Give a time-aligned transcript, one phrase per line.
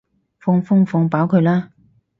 [0.39, 1.71] 放風放飽佢啦